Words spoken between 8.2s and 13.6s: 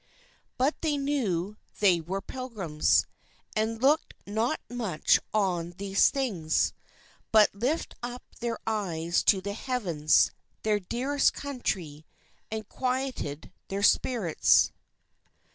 their eyes to the Heavens, their dearest country, and quieted